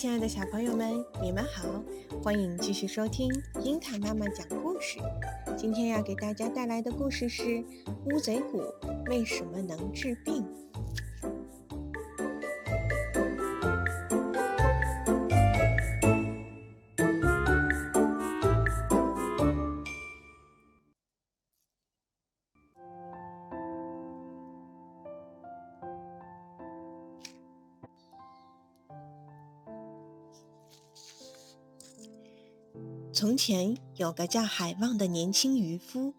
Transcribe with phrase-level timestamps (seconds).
[0.00, 1.82] 亲爱的小朋友们，你们好，
[2.22, 3.28] 欢迎继续收听
[3.64, 5.00] 樱桃妈妈讲故事。
[5.56, 7.42] 今天要给大家带来的故事是
[8.04, 8.62] 《乌贼骨
[9.08, 10.44] 为什么能治病》。
[33.20, 36.14] 从前有个叫海旺的年轻渔夫，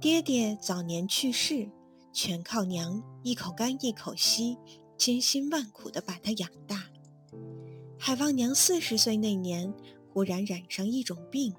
[0.00, 1.68] 爹爹早年去世，
[2.12, 4.56] 全靠娘一口干一口稀，
[4.96, 6.84] 千辛万苦地把他养大。
[7.98, 9.74] 海旺娘四十岁那年，
[10.12, 11.52] 忽然染上一种病，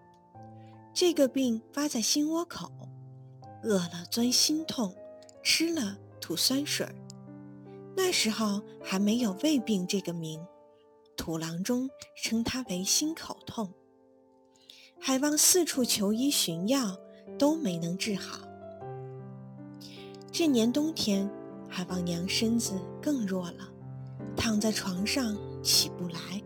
[0.94, 2.72] 这个病发在心窝口，
[3.64, 4.96] 饿了钻心痛，
[5.44, 6.96] 吃了吐酸水儿。
[7.98, 10.40] 那时候还没有胃病这个名，
[11.18, 13.70] 土郎中称它为心口痛。
[15.06, 16.98] 海旺四处求医寻药，
[17.38, 18.40] 都没能治好。
[20.32, 21.30] 这年冬天，
[21.68, 23.70] 海旺娘身子更弱了，
[24.34, 26.42] 躺在床上起不来。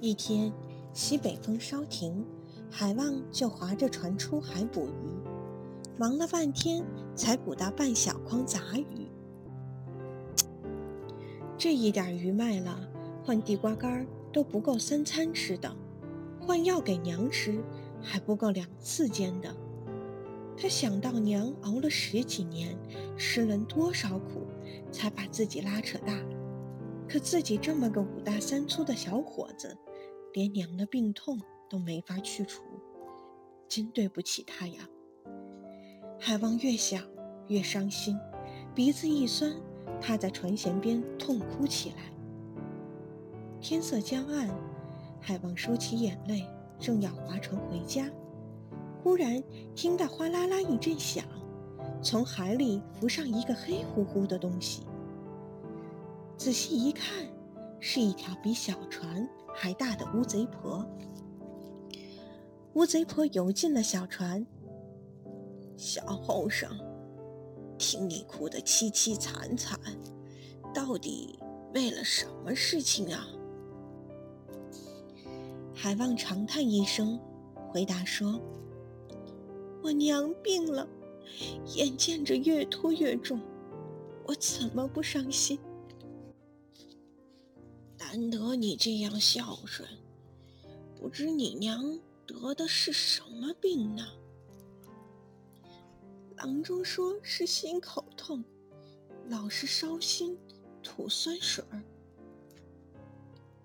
[0.00, 0.52] 一天，
[0.92, 2.22] 西北风稍停，
[2.70, 5.16] 海旺就划着船出海捕鱼，
[5.98, 9.08] 忙了半天才捕到半小筐杂鱼。
[11.56, 12.78] 这一点鱼卖了，
[13.24, 14.06] 换地瓜干儿。
[14.32, 15.76] 都不够三餐吃的，
[16.40, 17.62] 换药给娘吃
[18.00, 19.54] 还不够两次煎的。
[20.56, 22.76] 他想到娘熬了十几年，
[23.16, 24.46] 吃了多少苦，
[24.90, 26.18] 才把自己拉扯大，
[27.08, 29.76] 可自己这么个五大三粗的小伙子，
[30.32, 31.38] 连娘的病痛
[31.68, 32.62] 都没法去除，
[33.68, 34.88] 真对不起他呀。
[36.18, 37.02] 海王越想
[37.48, 38.16] 越伤心，
[38.74, 39.52] 鼻子一酸，
[40.00, 42.11] 趴在船舷边痛哭起来。
[43.62, 44.50] 天色将暗，
[45.20, 46.44] 海王收起眼泪，
[46.80, 48.10] 正要划船回家，
[49.00, 49.40] 忽然
[49.76, 51.24] 听到哗啦啦一阵响，
[52.02, 54.82] 从海里浮上一个黑乎乎的东西。
[56.36, 57.24] 仔细一看，
[57.78, 60.84] 是一条比小船还大的乌贼婆。
[62.74, 64.44] 乌贼婆游进了小船，
[65.76, 66.68] 小后生，
[67.78, 69.78] 听你哭得凄凄惨惨，
[70.74, 71.38] 到底
[71.72, 73.24] 为了什么事情啊？
[75.82, 77.18] 海旺长叹一声，
[77.72, 78.40] 回答说
[79.82, 80.88] ：“我娘病了，
[81.74, 83.40] 眼见着越拖越重，
[84.24, 85.58] 我怎么不伤心？
[87.98, 89.88] 难得你这样孝顺，
[91.00, 94.06] 不知你娘得的是什么病呢？”
[96.38, 98.44] 郎中说是心口痛，
[99.26, 100.38] 老是烧心，
[100.80, 101.82] 吐酸水儿。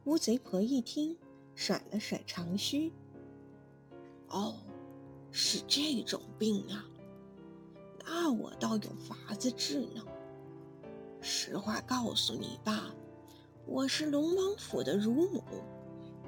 [0.06, 1.16] 乌贼婆一听。
[1.58, 2.94] 甩了甩长须。
[4.30, 4.54] 哦，
[5.32, 6.86] 是这种病啊，
[8.06, 10.04] 那我倒有法子治呢。
[11.20, 12.94] 实话告诉你吧，
[13.66, 15.44] 我是龙王府的乳母，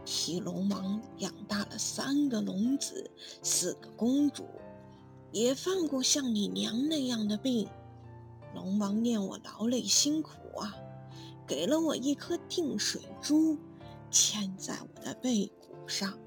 [0.04, 3.12] 替龙王养大了三个龙子，
[3.44, 4.48] 四个公主，
[5.32, 7.70] 也犯过像你娘那样的病。
[8.56, 10.76] 龙王念我劳累辛苦啊，
[11.46, 13.60] 给了我一颗定水珠。
[14.12, 16.18] 嵌在我的背骨上，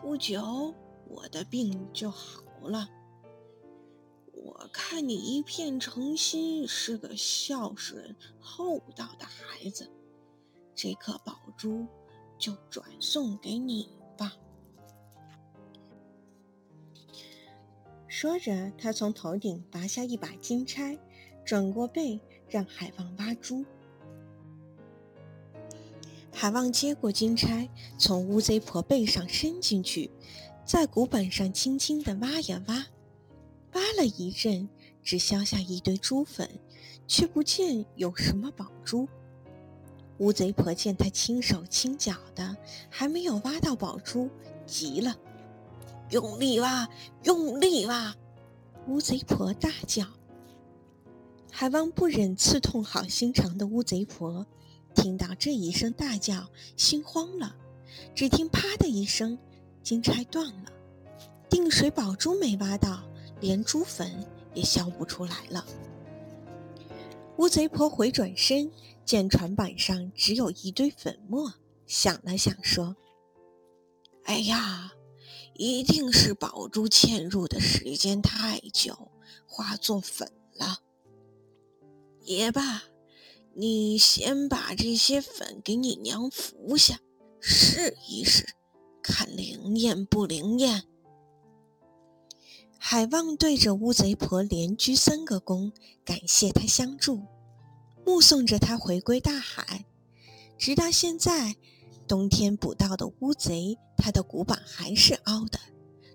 [0.00, 0.74] 不久
[1.08, 2.88] 我的病就好了。
[4.32, 9.90] 我看你一片诚心，是个孝顺厚道的孩子，
[10.74, 11.86] 这颗宝珠
[12.38, 14.32] 就转送给你吧。
[18.06, 20.98] 说着，他从头顶拔下一把金钗，
[21.44, 23.64] 转过背让海王挖珠。
[26.40, 27.68] 海旺接过金钗，
[27.98, 30.10] 从乌贼婆背上伸进去，
[30.64, 32.86] 在骨板上轻轻地挖呀挖，
[33.74, 34.66] 挖了一阵，
[35.02, 36.48] 只削下一堆珠粉，
[37.06, 39.06] 却不见有什么宝珠。
[40.16, 42.56] 乌贼婆见他轻手轻脚的，
[42.88, 44.30] 还没有挖到宝珠，
[44.64, 45.14] 急了
[46.08, 46.88] ：“用力挖，
[47.24, 48.16] 用力挖！”
[48.88, 50.06] 乌贼婆大叫。
[51.52, 54.46] 海旺不忍刺痛好心肠的乌贼婆。
[54.94, 57.56] 听到这一声大叫，心慌了。
[58.14, 59.38] 只听“啪”的一声，
[59.82, 60.72] 金钗断了，
[61.48, 63.02] 定水宝珠没挖到，
[63.40, 65.64] 连珠粉也削不出来了。
[67.36, 68.70] 乌贼婆回转身，
[69.04, 71.54] 见船板上只有一堆粉末，
[71.86, 72.96] 想了想说
[74.24, 74.92] ：“哎呀，
[75.54, 79.10] 一定是宝珠嵌入的时间太久，
[79.46, 80.80] 化作粉了。
[82.22, 82.82] 也罢。”
[83.54, 87.00] 你先把这些粉给你娘服下，
[87.40, 88.54] 试一试，
[89.02, 90.84] 看灵验不灵验。
[92.78, 95.72] 海望对着乌贼婆连鞠三个躬，
[96.04, 97.22] 感谢她相助，
[98.06, 99.84] 目送着她回归大海。
[100.56, 101.56] 直到现在，
[102.08, 105.58] 冬天捕到的乌贼，它的骨板还是凹的，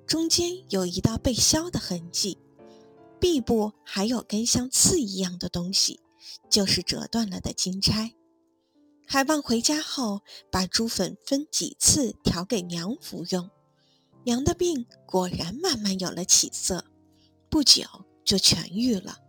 [0.08, 2.40] 中间有一道被削的痕迹，
[3.20, 6.00] 臂部还有根像刺一样的东西，
[6.50, 8.14] 就是折断了的金钗。
[9.08, 13.50] 海望回家后，把猪粉分几次调给娘服用。
[14.24, 16.86] 娘的病果然慢慢有了起色，
[17.50, 17.84] 不久
[18.24, 19.20] 就痊愈了。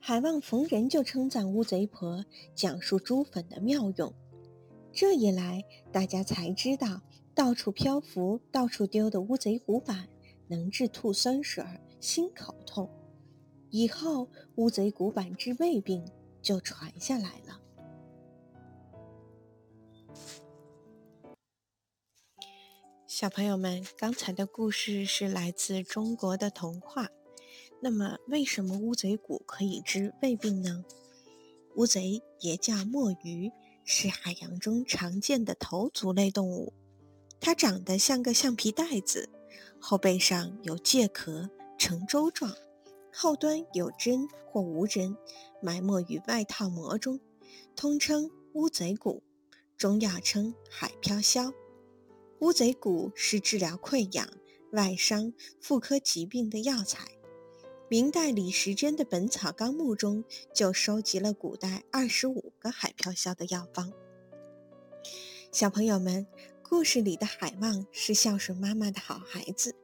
[0.00, 2.24] 海望逢人就称赞乌贼婆，
[2.56, 4.12] 讲述猪粉的妙用。
[4.92, 7.02] 这一来，大家才知道
[7.32, 10.08] 到处漂浮、到处丢的乌贼骨板
[10.48, 11.64] 能治吐酸水、
[12.00, 12.90] 心口痛。
[13.70, 16.04] 以后，乌贼骨板治胃病
[16.42, 17.60] 就传下来了。
[23.06, 27.08] 小朋友们，刚才的故事是来自中国的童话。
[27.82, 30.84] 那么，为什么乌贼骨可以治胃病呢？
[31.76, 33.52] 乌贼也叫墨鱼，
[33.84, 36.72] 是海洋中常见的头足类动物。
[37.40, 39.30] 它长得像个橡皮袋子，
[39.78, 42.54] 后背上有介壳，呈舟状，
[43.12, 45.16] 后端有针或无针，
[45.60, 47.20] 埋没于外套膜中，
[47.76, 49.22] 通称乌贼骨，
[49.76, 51.52] 中药称海飘消。
[52.40, 54.28] 乌贼骨是治疗溃疡、
[54.72, 57.06] 外伤、妇科疾病的药材。
[57.88, 60.24] 明代李时珍的《本草纲目》中
[60.54, 63.92] 就收集了古代二十五个海飘消的药方。
[65.50, 66.26] 小朋友们，
[66.62, 69.74] 故事里的海望是孝顺妈妈的好孩子，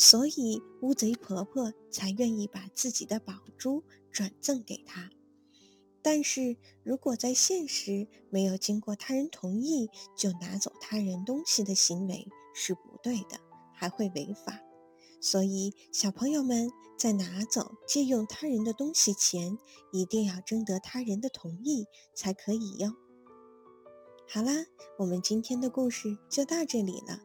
[0.00, 5.10] 所以乌贼婆婆才愿意把自己的宝珠转赠给他。
[6.00, 13.38] 但是如果在现实没有经过他人同意就拿走他人东西的行为是不对的，
[13.74, 14.58] 还会违法。
[15.20, 19.58] 所以小朋友们在拿走、借用他人的东西前，
[19.92, 22.94] 一定要征得他人的同意才可以哟。
[24.26, 24.64] 好啦，
[24.98, 27.20] 我们今天的故事就到这里了，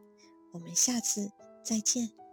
[0.52, 1.30] 我们下次
[1.64, 2.25] 再见。